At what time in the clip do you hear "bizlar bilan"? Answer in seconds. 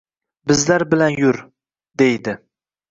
0.51-1.21